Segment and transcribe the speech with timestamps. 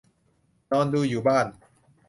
[0.71, 1.47] นอนดูอยู่บ้าน